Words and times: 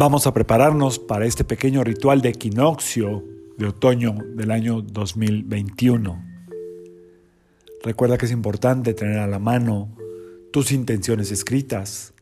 Vamos 0.00 0.26
a 0.26 0.32
prepararnos 0.32 0.98
para 0.98 1.26
este 1.26 1.44
pequeño 1.44 1.84
ritual 1.84 2.22
de 2.22 2.30
equinoccio 2.30 3.22
de 3.58 3.66
otoño 3.66 4.16
del 4.34 4.50
año 4.50 4.80
2021. 4.80 6.24
Recuerda 7.84 8.16
que 8.16 8.24
es 8.24 8.32
importante 8.32 8.94
tener 8.94 9.18
a 9.18 9.26
la 9.26 9.38
mano 9.38 9.94
tus 10.54 10.72
intenciones 10.72 11.30
escritas. 11.30 12.14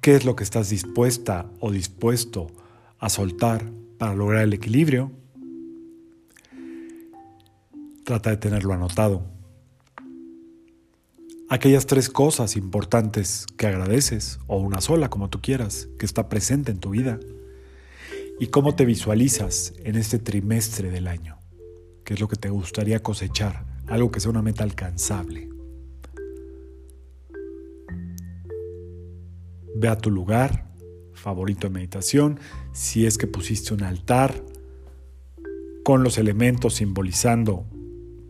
¿Qué 0.00 0.14
es 0.16 0.24
lo 0.24 0.36
que 0.36 0.44
estás 0.44 0.70
dispuesta 0.70 1.50
o 1.60 1.70
dispuesto 1.70 2.46
a 2.98 3.10
soltar 3.10 3.70
para 3.98 4.14
lograr 4.14 4.44
el 4.44 4.54
equilibrio? 4.54 5.12
Trata 8.04 8.30
de 8.30 8.38
tenerlo 8.38 8.72
anotado 8.72 9.33
aquellas 11.48 11.86
tres 11.86 12.08
cosas 12.08 12.56
importantes 12.56 13.46
que 13.56 13.66
agradeces, 13.66 14.38
o 14.46 14.58
una 14.58 14.80
sola, 14.80 15.10
como 15.10 15.30
tú 15.30 15.40
quieras, 15.40 15.88
que 15.98 16.06
está 16.06 16.28
presente 16.28 16.70
en 16.72 16.80
tu 16.80 16.90
vida, 16.90 17.20
y 18.40 18.48
cómo 18.48 18.74
te 18.74 18.84
visualizas 18.84 19.74
en 19.84 19.96
este 19.96 20.18
trimestre 20.18 20.90
del 20.90 21.06
año, 21.06 21.38
qué 22.04 22.14
es 22.14 22.20
lo 22.20 22.28
que 22.28 22.36
te 22.36 22.50
gustaría 22.50 23.02
cosechar, 23.02 23.64
algo 23.86 24.10
que 24.10 24.20
sea 24.20 24.30
una 24.30 24.42
meta 24.42 24.64
alcanzable. 24.64 25.48
Ve 29.76 29.88
a 29.88 29.98
tu 29.98 30.10
lugar 30.10 30.72
favorito 31.12 31.68
de 31.68 31.74
meditación, 31.74 32.40
si 32.72 33.06
es 33.06 33.18
que 33.18 33.26
pusiste 33.26 33.74
un 33.74 33.82
altar 33.82 34.34
con 35.84 36.02
los 36.02 36.18
elementos 36.18 36.74
simbolizando 36.74 37.66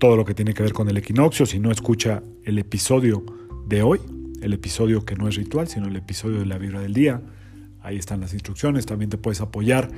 todo 0.04 0.18
lo 0.18 0.26
que 0.26 0.34
tiene 0.34 0.52
que 0.52 0.62
ver 0.62 0.74
con 0.74 0.86
el 0.90 0.98
equinoccio. 0.98 1.46
Si 1.46 1.58
no 1.58 1.70
escucha 1.70 2.22
el 2.44 2.58
episodio 2.58 3.24
de 3.66 3.80
hoy, 3.80 4.00
el 4.42 4.52
episodio 4.52 5.06
que 5.06 5.16
no 5.16 5.28
es 5.28 5.36
ritual, 5.36 5.66
sino 5.66 5.86
el 5.86 5.96
episodio 5.96 6.40
de 6.40 6.44
la 6.44 6.58
vibra 6.58 6.78
del 6.82 6.92
día, 6.92 7.22
ahí 7.80 7.96
están 7.96 8.20
las 8.20 8.34
instrucciones. 8.34 8.84
También 8.84 9.08
te 9.08 9.16
puedes 9.16 9.40
apoyar 9.40 9.88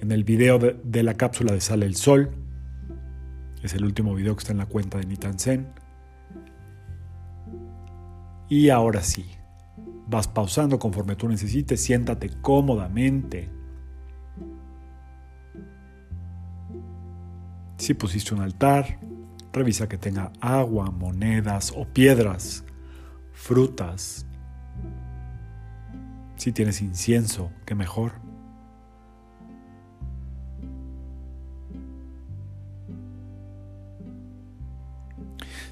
en 0.00 0.10
el 0.10 0.24
video 0.24 0.58
de, 0.58 1.02
la 1.04 1.14
cápsula 1.14 1.52
de 1.52 1.60
Sale 1.60 1.86
el 1.86 1.94
Sol. 1.94 2.32
Es 3.62 3.72
el 3.74 3.84
último 3.84 4.16
video 4.16 4.34
que 4.34 4.40
está 4.40 4.50
en 4.50 4.58
la 4.58 4.66
cuenta 4.66 4.98
de 4.98 5.06
Nitansen. 5.06 5.68
Y 8.48 8.70
ahora 8.70 9.00
sí, 9.00 9.26
vas 10.08 10.26
pausando 10.26 10.80
conforme 10.80 11.14
tú 11.14 11.28
necesites, 11.28 11.80
siéntate 11.80 12.30
cómodamente. 12.40 13.48
Si 17.76 17.94
pusiste 17.94 18.34
un 18.34 18.40
altar, 18.40 18.98
Revisa 19.52 19.86
que 19.86 19.98
tenga 19.98 20.32
agua, 20.40 20.90
monedas 20.90 21.74
o 21.76 21.84
piedras, 21.84 22.64
frutas. 23.34 24.24
Si 26.36 26.52
tienes 26.52 26.80
incienso, 26.80 27.50
qué 27.66 27.74
mejor. 27.74 28.12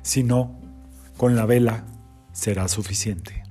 Si 0.02 0.22
no, 0.24 0.60
con 1.16 1.34
la 1.34 1.46
vela 1.46 1.84
será 2.32 2.68
suficiente. 2.68 3.42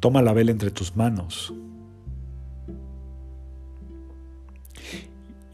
Toma 0.00 0.20
la 0.20 0.34
vela 0.34 0.50
entre 0.50 0.70
tus 0.70 0.96
manos 0.96 1.54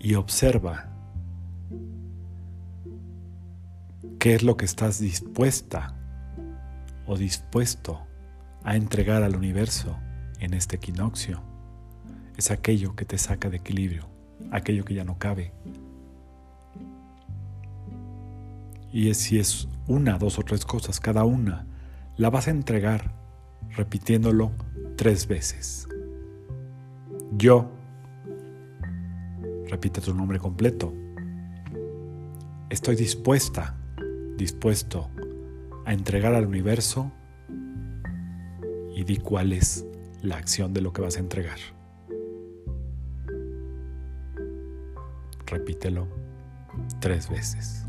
y 0.03 0.17
observa 0.17 0.89
qué 4.19 4.34
es 4.34 4.42
lo 4.42 4.57
que 4.57 4.64
estás 4.64 4.98
dispuesta 4.98 5.95
o 7.07 7.17
dispuesto 7.17 8.01
a 8.64 8.74
entregar 8.74 9.23
al 9.23 9.36
universo 9.36 9.96
en 10.40 10.55
este 10.55 10.77
equinoccio. 10.77 11.40
Es 12.36 12.51
aquello 12.51 12.96
que 12.96 13.05
te 13.05 13.17
saca 13.17 13.48
de 13.48 13.58
equilibrio, 13.58 14.08
aquello 14.51 14.85
que 14.85 14.95
ya 14.95 15.05
no 15.05 15.18
cabe. 15.18 15.52
Y 18.92 19.08
es, 19.08 19.19
si 19.19 19.39
es 19.39 19.69
una, 19.86 20.19
dos 20.19 20.36
o 20.39 20.42
tres 20.42 20.64
cosas, 20.64 20.98
cada 20.98 21.24
una, 21.24 21.67
la 22.17 22.29
vas 22.29 22.48
a 22.48 22.51
entregar 22.51 23.14
repitiéndolo 23.70 24.51
tres 24.96 25.29
veces. 25.29 25.86
Yo 27.36 27.70
Repite 29.72 30.02
tu 30.02 30.12
nombre 30.12 30.38
completo. 30.38 30.92
Estoy 32.68 32.94
dispuesta, 32.94 33.74
dispuesto 34.36 35.08
a 35.86 35.94
entregar 35.94 36.34
al 36.34 36.44
universo 36.44 37.10
y 38.94 39.02
di 39.05 39.16
cuál 39.16 39.55
es 39.55 39.86
la 40.20 40.36
acción 40.36 40.74
de 40.74 40.83
lo 40.83 40.92
que 40.92 41.00
vas 41.00 41.16
a 41.16 41.20
entregar. 41.20 41.56
Repítelo 45.46 46.06
tres 47.00 47.30
veces. 47.30 47.86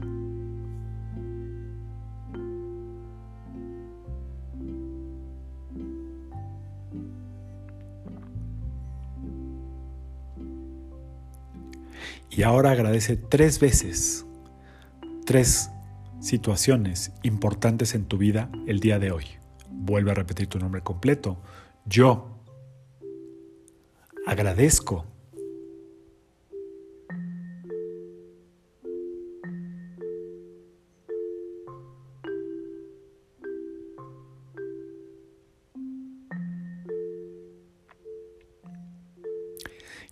Y 12.35 12.41
ahora 12.41 12.71
agradece 12.71 13.15
tres 13.15 13.59
veces, 13.59 14.25
tres 15.23 15.69
situaciones 16.19 17.11
importantes 17.21 17.93
en 17.93 18.05
tu 18.05 18.17
vida 18.17 18.49
el 18.65 18.79
día 18.79 18.97
de 18.97 19.11
hoy. 19.11 19.25
Vuelve 19.69 20.09
a 20.09 20.15
repetir 20.15 20.47
tu 20.47 20.57
nombre 20.57 20.81
completo. 20.81 21.37
Yo 21.85 22.39
agradezco. 24.25 25.05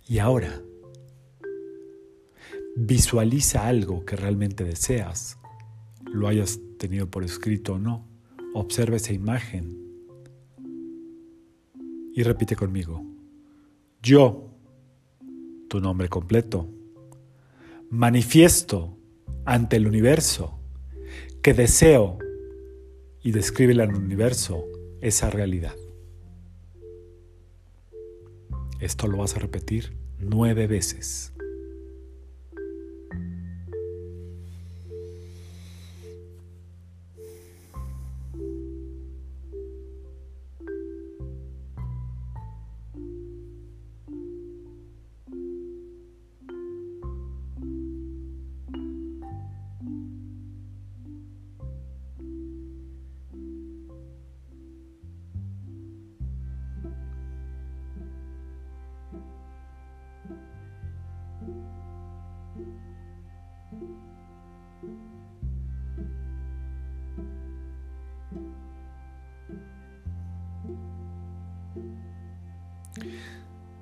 Y 0.06 0.18
ahora, 0.18 0.62
Visualiza 2.94 3.66
algo 3.66 4.04
que 4.04 4.16
realmente 4.16 4.64
deseas, 4.64 5.38
lo 6.04 6.28
hayas 6.28 6.60
tenido 6.78 7.10
por 7.10 7.24
escrito 7.24 7.76
o 7.76 7.78
no. 7.78 8.06
Observa 8.52 8.96
esa 8.96 9.14
imagen 9.14 9.78
y 12.14 12.22
repite 12.22 12.54
conmigo. 12.54 13.02
Yo, 14.02 14.50
tu 15.70 15.80
nombre 15.80 16.10
completo, 16.10 16.68
manifiesto 17.88 18.98
ante 19.46 19.76
el 19.76 19.86
universo 19.86 20.58
que 21.40 21.54
deseo 21.54 22.18
y 23.22 23.32
descríbele 23.32 23.84
al 23.84 23.94
universo 23.94 24.66
esa 25.00 25.30
realidad. 25.30 25.76
Esto 28.80 29.06
lo 29.06 29.16
vas 29.16 29.34
a 29.34 29.38
repetir 29.38 29.96
nueve 30.18 30.66
veces. 30.66 31.31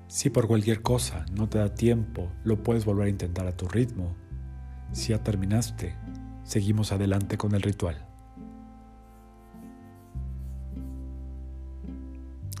Si 0.07 0.29
por 0.29 0.47
cualquier 0.47 0.81
cosa 0.81 1.25
no 1.31 1.47
te 1.47 1.57
da 1.57 1.73
tiempo, 1.73 2.31
lo 2.43 2.61
puedes 2.63 2.85
volver 2.85 3.07
a 3.07 3.09
intentar 3.09 3.47
a 3.47 3.55
tu 3.55 3.67
ritmo. 3.67 4.13
Si 4.91 5.09
ya 5.09 5.23
terminaste, 5.23 5.95
seguimos 6.43 6.91
adelante 6.91 7.37
con 7.37 7.55
el 7.55 7.61
ritual. 7.61 8.05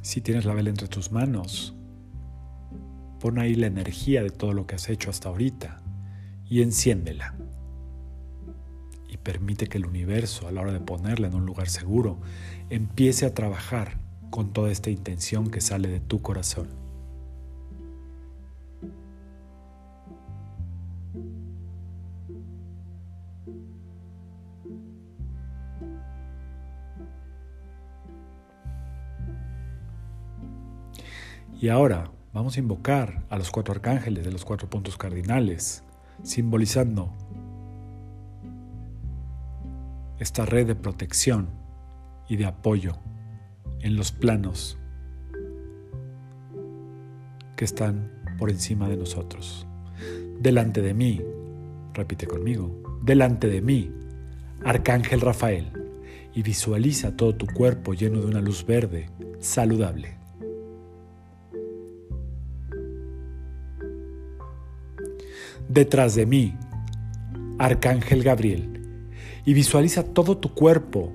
Si 0.01 0.21
tienes 0.21 0.45
la 0.45 0.53
vela 0.53 0.69
entre 0.69 0.87
tus 0.87 1.11
manos, 1.11 1.75
pon 3.19 3.37
ahí 3.37 3.55
la 3.55 3.67
energía 3.67 4.23
de 4.23 4.29
todo 4.29 4.53
lo 4.53 4.65
que 4.65 4.75
has 4.75 4.89
hecho 4.89 5.09
hasta 5.09 5.29
ahorita 5.29 5.81
y 6.49 6.61
enciéndela. 6.61 7.35
Permite 9.23 9.67
que 9.67 9.77
el 9.77 9.85
universo, 9.85 10.47
a 10.47 10.51
la 10.51 10.61
hora 10.61 10.73
de 10.73 10.79
ponerla 10.79 11.27
en 11.27 11.35
un 11.35 11.45
lugar 11.45 11.69
seguro, 11.69 12.19
empiece 12.69 13.25
a 13.25 13.33
trabajar 13.33 13.99
con 14.31 14.53
toda 14.53 14.71
esta 14.71 14.89
intención 14.89 15.51
que 15.51 15.61
sale 15.61 15.87
de 15.89 15.99
tu 15.99 16.21
corazón. 16.21 16.69
Y 31.61 31.69
ahora 31.69 32.09
vamos 32.33 32.57
a 32.57 32.59
invocar 32.59 33.23
a 33.29 33.37
los 33.37 33.51
cuatro 33.51 33.75
arcángeles 33.75 34.25
de 34.25 34.31
los 34.31 34.43
cuatro 34.45 34.67
puntos 34.67 34.97
cardinales, 34.97 35.83
simbolizando 36.23 37.13
esta 40.21 40.45
red 40.45 40.67
de 40.67 40.75
protección 40.75 41.49
y 42.29 42.37
de 42.37 42.45
apoyo 42.45 42.93
en 43.79 43.95
los 43.95 44.11
planos 44.11 44.77
que 47.57 47.65
están 47.65 48.11
por 48.37 48.51
encima 48.51 48.87
de 48.87 48.97
nosotros. 48.97 49.65
Delante 50.39 50.81
de 50.81 50.93
mí, 50.93 51.21
repite 51.93 52.27
conmigo, 52.27 52.99
delante 53.01 53.47
de 53.47 53.61
mí, 53.61 53.91
Arcángel 54.63 55.21
Rafael, 55.21 55.71
y 56.35 56.43
visualiza 56.43 57.17
todo 57.17 57.35
tu 57.35 57.47
cuerpo 57.47 57.93
lleno 57.93 58.21
de 58.21 58.27
una 58.27 58.41
luz 58.41 58.65
verde 58.65 59.09
saludable. 59.39 60.21
detrás 65.67 66.15
de 66.15 66.25
mí, 66.25 66.53
Arcángel 67.57 68.23
Gabriel, 68.23 68.80
y 69.45 69.53
visualiza 69.53 70.03
todo 70.03 70.37
tu 70.37 70.53
cuerpo 70.53 71.11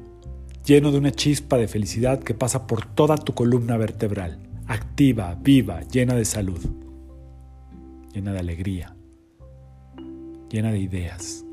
lleno 0.64 0.90
de 0.90 0.98
una 0.98 1.12
chispa 1.12 1.56
de 1.56 1.68
felicidad 1.68 2.20
que 2.20 2.34
pasa 2.34 2.66
por 2.66 2.84
toda 2.86 3.16
tu 3.16 3.34
columna 3.34 3.76
vertebral, 3.76 4.38
activa, 4.66 5.38
viva, 5.40 5.82
llena 5.82 6.14
de 6.14 6.24
salud, 6.24 6.58
llena 8.12 8.32
de 8.32 8.40
alegría, 8.40 8.96
llena 10.50 10.72
de 10.72 10.78
ideas. 10.78 11.44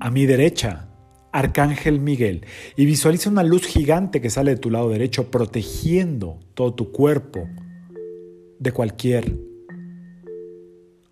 A 0.00 0.10
mi 0.10 0.26
derecha, 0.26 0.88
Arcángel 1.30 2.00
Miguel, 2.00 2.44
y 2.76 2.84
visualiza 2.84 3.30
una 3.30 3.44
luz 3.44 3.64
gigante 3.64 4.20
que 4.20 4.28
sale 4.28 4.50
de 4.50 4.60
tu 4.60 4.70
lado 4.70 4.90
derecho, 4.90 5.30
protegiendo 5.30 6.40
todo 6.54 6.74
tu 6.74 6.90
cuerpo, 6.90 7.48
de 8.58 8.72
cualquier 8.72 9.36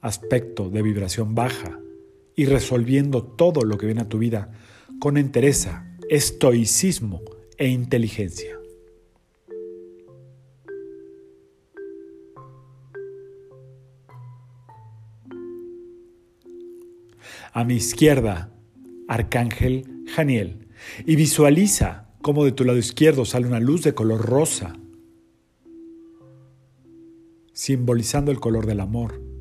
aspecto 0.02 0.68
de 0.68 0.82
vibración 0.82 1.34
baja 1.34 1.78
y 2.36 2.44
resolviendo 2.44 3.22
todo 3.22 3.62
lo 3.62 3.78
que 3.78 3.86
viene 3.86 4.02
a 4.02 4.08
tu 4.08 4.18
vida 4.18 4.52
con 5.00 5.16
entereza, 5.16 5.86
estoicismo 6.10 7.22
e 7.56 7.68
inteligencia. 7.68 8.58
A 17.54 17.64
mi 17.64 17.74
izquierda, 17.74 18.50
Arcángel 19.08 20.04
Janiel, 20.14 20.68
y 21.06 21.16
visualiza 21.16 22.08
cómo 22.22 22.44
de 22.44 22.52
tu 22.52 22.64
lado 22.64 22.78
izquierdo 22.78 23.24
sale 23.24 23.46
una 23.46 23.60
luz 23.60 23.82
de 23.82 23.94
color 23.94 24.24
rosa 24.24 24.76
simbolizando 27.52 28.32
el 28.32 28.40
color 28.40 28.66
del 28.66 28.80
amor. 28.80 29.31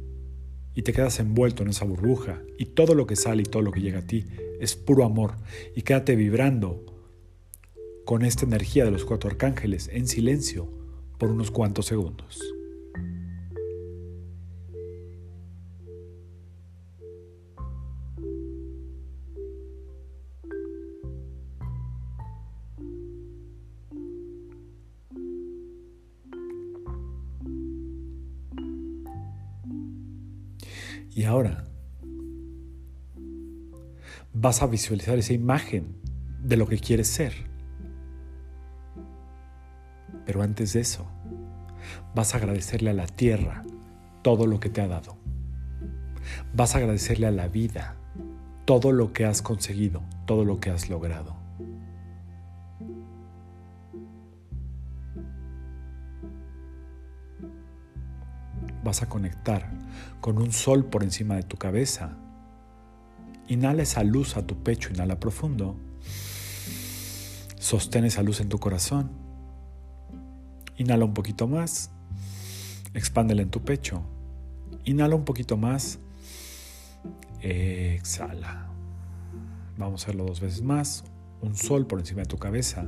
Y 0.73 0.83
te 0.83 0.93
quedas 0.93 1.19
envuelto 1.19 1.63
en 1.63 1.69
esa 1.69 1.85
burbuja 1.85 2.41
y 2.57 2.65
todo 2.65 2.95
lo 2.95 3.05
que 3.05 3.15
sale 3.15 3.41
y 3.41 3.45
todo 3.45 3.61
lo 3.61 3.71
que 3.71 3.81
llega 3.81 3.99
a 3.99 4.07
ti 4.07 4.25
es 4.59 4.75
puro 4.75 5.03
amor. 5.03 5.33
Y 5.75 5.81
quédate 5.81 6.15
vibrando 6.15 6.85
con 8.05 8.23
esta 8.23 8.45
energía 8.45 8.85
de 8.85 8.91
los 8.91 9.05
cuatro 9.05 9.29
arcángeles 9.29 9.89
en 9.91 10.07
silencio 10.07 10.69
por 11.17 11.29
unos 11.29 11.51
cuantos 11.51 11.85
segundos. 11.85 12.41
Y 31.13 31.25
ahora 31.25 31.67
vas 34.33 34.61
a 34.61 34.67
visualizar 34.67 35.17
esa 35.17 35.33
imagen 35.33 35.95
de 36.41 36.57
lo 36.57 36.67
que 36.67 36.79
quieres 36.79 37.07
ser. 37.07 37.33
Pero 40.25 40.41
antes 40.41 40.73
de 40.73 40.81
eso, 40.81 41.05
vas 42.15 42.33
a 42.33 42.37
agradecerle 42.37 42.91
a 42.91 42.93
la 42.93 43.07
tierra 43.07 43.63
todo 44.21 44.45
lo 44.45 44.59
que 44.59 44.69
te 44.69 44.81
ha 44.81 44.87
dado. 44.87 45.17
Vas 46.53 46.75
a 46.75 46.77
agradecerle 46.77 47.27
a 47.27 47.31
la 47.31 47.47
vida 47.47 47.95
todo 48.65 48.91
lo 48.91 49.11
que 49.11 49.25
has 49.25 49.41
conseguido, 49.41 50.01
todo 50.25 50.45
lo 50.45 50.59
que 50.59 50.69
has 50.69 50.89
logrado. 50.89 51.35
Vas 58.83 59.01
a 59.01 59.09
conectar 59.09 59.69
con 60.19 60.37
un 60.37 60.51
sol 60.51 60.85
por 60.85 61.03
encima 61.03 61.35
de 61.35 61.43
tu 61.43 61.57
cabeza. 61.57 62.17
Inhala 63.47 63.83
esa 63.83 64.03
luz 64.03 64.37
a 64.37 64.45
tu 64.45 64.63
pecho, 64.63 64.89
inhala 64.91 65.19
profundo. 65.19 65.75
Sostén 67.59 68.05
esa 68.05 68.23
luz 68.23 68.39
en 68.41 68.49
tu 68.49 68.59
corazón. 68.59 69.11
Inhala 70.77 71.05
un 71.05 71.13
poquito 71.13 71.47
más. 71.47 71.91
Expándela 72.93 73.41
en 73.41 73.49
tu 73.49 73.61
pecho. 73.61 74.03
Inhala 74.85 75.15
un 75.15 75.25
poquito 75.25 75.57
más. 75.57 75.99
Exhala. 77.41 78.67
Vamos 79.77 80.01
a 80.01 80.05
hacerlo 80.05 80.25
dos 80.25 80.41
veces 80.41 80.61
más. 80.61 81.03
Un 81.41 81.55
sol 81.55 81.87
por 81.87 81.99
encima 81.99 82.21
de 82.21 82.27
tu 82.27 82.37
cabeza. 82.37 82.85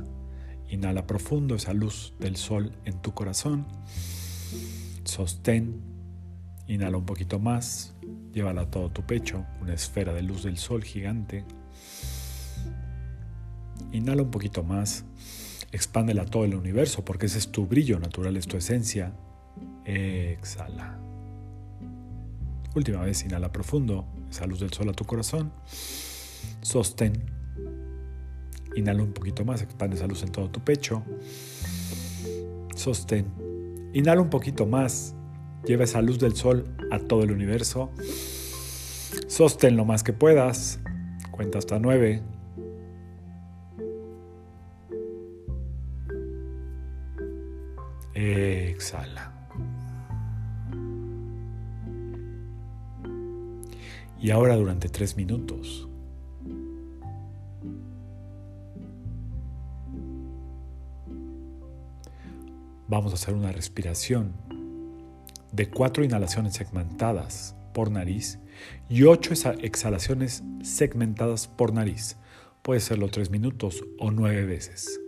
Inhala 0.70 1.06
profundo 1.06 1.54
esa 1.54 1.72
luz 1.72 2.14
del 2.18 2.36
sol 2.36 2.72
en 2.84 3.00
tu 3.00 3.14
corazón. 3.14 3.66
Sostén, 5.04 5.80
inhala 6.66 6.96
un 6.96 7.06
poquito 7.06 7.38
más, 7.38 7.94
llévala 8.32 8.62
a 8.62 8.70
todo 8.70 8.90
tu 8.90 9.02
pecho, 9.02 9.44
una 9.60 9.74
esfera 9.74 10.12
de 10.12 10.22
luz 10.22 10.44
del 10.44 10.58
sol 10.58 10.82
gigante. 10.82 11.44
Inhala 13.92 14.22
un 14.22 14.30
poquito 14.30 14.62
más, 14.62 15.04
expándela 15.72 16.22
a 16.22 16.26
todo 16.26 16.44
el 16.44 16.54
universo 16.54 17.04
porque 17.04 17.26
ese 17.26 17.38
es 17.38 17.50
tu 17.50 17.66
brillo 17.66 17.98
natural, 17.98 18.36
es 18.36 18.46
tu 18.46 18.56
esencia. 18.56 19.12
Exhala. 19.84 20.98
Última 22.74 23.02
vez, 23.02 23.24
inhala 23.24 23.52
profundo, 23.52 24.06
esa 24.30 24.46
luz 24.46 24.60
del 24.60 24.72
sol 24.72 24.88
a 24.88 24.92
tu 24.92 25.04
corazón. 25.04 25.52
Sostén. 26.60 27.12
Inhala 28.74 29.02
un 29.02 29.12
poquito 29.12 29.44
más, 29.44 29.62
expande 29.62 29.96
esa 29.96 30.06
luz 30.06 30.22
en 30.22 30.32
todo 30.32 30.50
tu 30.50 30.60
pecho. 30.60 31.04
Sostén. 32.74 33.26
Inhala 33.92 34.20
un 34.20 34.30
poquito 34.30 34.66
más. 34.66 35.14
Lleva 35.66 35.84
esa 35.84 36.02
luz 36.02 36.18
del 36.18 36.34
sol 36.36 36.64
a 36.90 36.98
todo 36.98 37.22
el 37.22 37.32
universo. 37.32 37.90
Sostén 39.26 39.76
lo 39.76 39.84
más 39.84 40.02
que 40.02 40.12
puedas. 40.12 40.80
Cuenta 41.30 41.58
hasta 41.58 41.78
nueve. 41.78 42.22
Exhala. 48.14 49.32
Y 54.20 54.30
ahora 54.30 54.56
durante 54.56 54.88
tres 54.88 55.16
minutos 55.16 55.86
Vamos 62.86 63.12
a 63.12 63.14
hacer 63.16 63.34
una 63.34 63.50
respiración 63.50 64.34
de 65.54 65.70
cuatro 65.70 66.04
inhalaciones 66.04 66.54
segmentadas 66.54 67.54
por 67.72 67.90
nariz 67.90 68.40
y 68.88 69.04
ocho 69.04 69.32
exhalaciones 69.60 70.42
segmentadas 70.62 71.46
por 71.46 71.72
nariz. 71.72 72.16
Puede 72.62 72.80
serlo 72.80 73.08
tres 73.08 73.30
minutos 73.30 73.84
o 73.98 74.10
nueve 74.10 74.44
veces, 74.46 75.00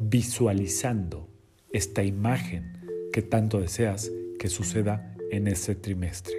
visualizando 0.00 1.28
esta 1.72 2.02
imagen 2.02 2.72
que 3.12 3.22
tanto 3.22 3.60
deseas 3.60 4.10
que 4.38 4.48
suceda 4.48 5.14
en 5.30 5.46
este 5.46 5.74
trimestre. 5.74 6.34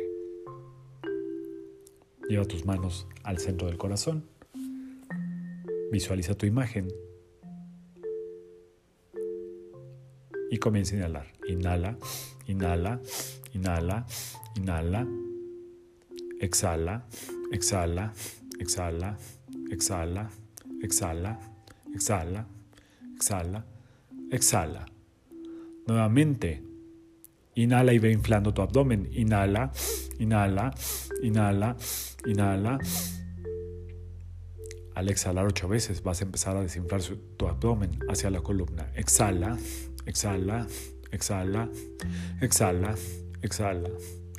Lleva 2.28 2.46
tus 2.46 2.66
manos 2.66 3.08
al 3.24 3.38
centro 3.38 3.68
del 3.68 3.78
corazón. 3.78 4.26
Visualiza 5.92 6.34
tu 6.34 6.46
imagen 6.46 6.88
y 10.54 10.60
comienza 10.60 10.94
a 10.94 10.98
inhalar. 10.98 11.28
Inhala, 11.48 11.98
inhala, 12.48 13.02
inhala, 13.56 14.06
inhala. 14.56 15.08
Exhala, 16.40 17.08
exhala, 17.52 18.14
exhala, 18.60 19.18
exhala, 19.72 20.30
exhala, 20.84 21.40
exhala, 21.96 22.46
exhala, 23.16 23.66
exhala. 24.30 24.86
Nuevamente, 25.88 26.62
inhala 27.56 27.94
y 27.94 27.98
ve 27.98 28.12
inflando 28.12 28.54
tu 28.54 28.62
abdomen. 28.62 29.10
Inhala, 29.12 29.72
inhala, 30.20 30.72
inhala, 31.24 31.76
inhala. 32.28 32.78
Al 34.94 35.10
exhalar 35.10 35.48
ocho 35.48 35.68
veces 35.68 36.04
vas 36.04 36.22
a 36.22 36.26
empezar 36.26 36.56
a 36.58 36.62
desinflar 36.62 37.02
tu 37.38 37.48
abdomen 37.48 37.98
hacia 38.08 38.30
la 38.30 38.42
columna. 38.42 38.92
Exhala, 38.94 39.58
exhala, 40.06 40.68
exhala, 41.12 41.70
exhala, 42.42 42.96
exhala, 43.42 43.90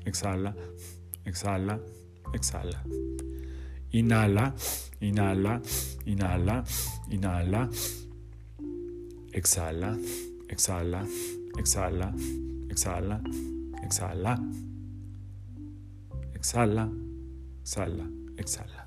exhala, 0.04 0.54
exhala, 1.24 1.80
exhala. 2.32 2.78
Inhala, 3.92 4.52
inhala, 5.00 5.60
inhala, 6.06 6.64
inhala. 7.10 7.70
Exhala, 9.32 9.90
exhala, 10.48 11.00
exhala, 11.58 12.08
exhala, 12.68 13.20
exhala. 13.82 14.38
Exhala, 16.44 16.90
exhala, 17.62 18.06
exhala. 18.36 18.86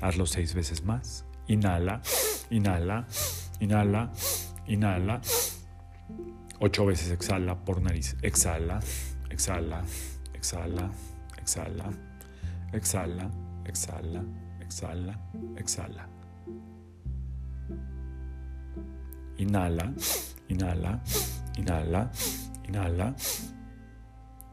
Hazlo 0.00 0.24
seis 0.24 0.54
veces 0.54 0.84
más. 0.84 1.24
Inhala, 1.48 2.00
inhala, 2.50 3.06
inhala, 3.60 4.10
inhala. 4.66 5.20
Ocho 6.60 6.86
veces 6.86 7.10
exhala 7.10 7.54
por 7.64 7.80
nariz. 7.80 8.16
Exhala, 8.22 8.80
exhala, 9.30 9.82
exhala, 10.34 10.90
exhala, 11.38 11.90
exhala, 12.72 13.30
exhala, 13.64 14.24
exhala, 14.60 15.14
exhala. 15.56 16.08
Inhala, 19.38 19.94
inhala, 20.48 21.00
inhala, 21.56 22.10
inhala. 22.68 23.14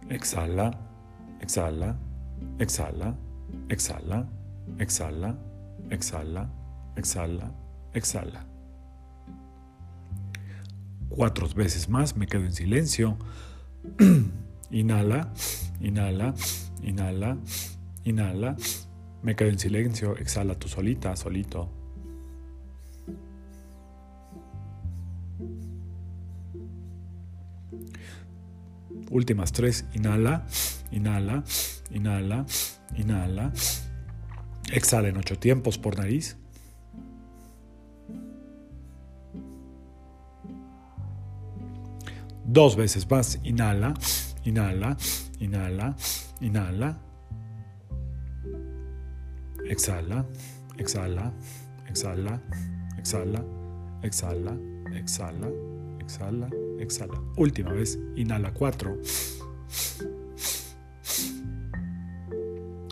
Exhala, 0.09 0.71
exhala, 1.41 1.97
exhala, 2.59 3.13
exhala, 3.67 4.25
exhala, 4.79 5.35
exhala, 5.89 6.49
exhala, 6.95 7.51
exhala. 7.93 8.45
Cuatro 11.09 11.47
veces 11.49 11.89
más 11.89 12.15
me 12.15 12.27
quedo 12.27 12.45
en 12.45 12.53
silencio. 12.53 13.17
inhala, 14.71 15.33
inhala, 15.79 16.33
inhala, 16.83 17.37
inhala. 18.03 18.55
Me 19.23 19.35
quedo 19.35 19.49
en 19.49 19.59
silencio. 19.59 20.17
Exhala 20.17 20.55
tú 20.55 20.67
solita, 20.67 21.15
solito. 21.15 21.71
Últimas 29.09 29.51
tres. 29.51 29.85
Inhala, 29.93 30.45
inhala, 30.91 31.43
inhala, 31.91 32.45
inhala. 32.95 33.53
Exhala 34.71 35.07
en 35.07 35.17
ocho 35.17 35.39
tiempos 35.39 35.77
por 35.77 35.97
nariz. 35.97 36.37
Dos 42.47 42.77
veces 42.77 43.09
más. 43.09 43.39
Inhala, 43.43 43.93
inhala, 44.45 44.95
inhala, 45.39 45.95
inhala. 46.39 46.97
Exhala, 49.65 50.25
exhala, 50.77 51.33
exhala, 51.89 52.41
exhala, 52.97 53.43
exhala, 54.01 54.57
exhala, 54.95 55.49
exhala, 55.99 56.49
exhala. 56.79 57.21
Última 57.35 57.73
vez. 57.73 57.99
Inhala 58.15 58.53
cuatro. 58.53 58.97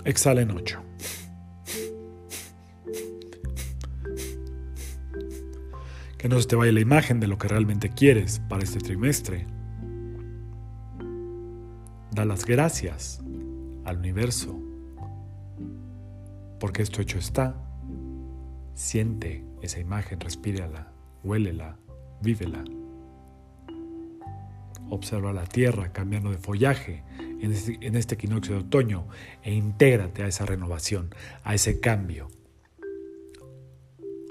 Exhala 0.03 0.41
en 0.41 0.51
ocho. 0.51 0.81
Que 6.25 6.29
no 6.29 6.41
se 6.41 6.47
te 6.47 6.55
vaya 6.55 6.71
la 6.71 6.79
imagen 6.79 7.19
de 7.19 7.27
lo 7.27 7.37
que 7.37 7.47
realmente 7.47 7.89
quieres 7.89 8.41
para 8.49 8.63
este 8.63 8.79
trimestre. 8.79 9.45
Da 12.09 12.25
las 12.25 12.45
gracias 12.45 13.21
al 13.83 13.97
universo, 13.99 14.59
porque 16.59 16.81
esto 16.81 16.99
hecho 17.03 17.19
está. 17.19 17.55
Siente 18.73 19.45
esa 19.61 19.79
imagen, 19.79 20.19
respírala, 20.19 20.91
huélela, 21.23 21.77
vívela. 22.23 22.63
Observa 24.89 25.31
la 25.31 25.45
tierra 25.45 25.93
cambiando 25.93 26.31
de 26.31 26.39
follaje 26.39 27.03
en 27.19 27.51
este, 27.51 27.77
en 27.81 27.95
este 27.95 28.15
equinoccio 28.15 28.55
de 28.55 28.61
otoño 28.61 29.07
e 29.43 29.53
intégrate 29.53 30.23
a 30.23 30.27
esa 30.27 30.47
renovación, 30.47 31.13
a 31.43 31.53
ese 31.53 31.79
cambio, 31.79 32.29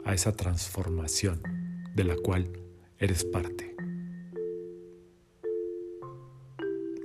a 0.04 0.12
esa 0.12 0.32
transformación 0.32 1.63
de 1.94 2.04
la 2.04 2.16
cual 2.16 2.50
eres 2.98 3.24
parte. 3.24 3.74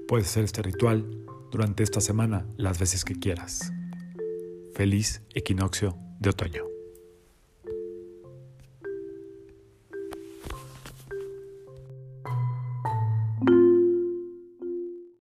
Puedes 0.07 0.27
hacer 0.27 0.43
este 0.43 0.61
ritual 0.63 1.25
durante 1.51 1.83
esta 1.83 2.01
semana 2.01 2.47
las 2.57 2.79
veces 2.79 3.05
que 3.05 3.15
quieras. 3.15 3.71
Feliz 4.73 5.21
equinoccio 5.33 5.97
de 6.19 6.31
otoño. 6.31 6.78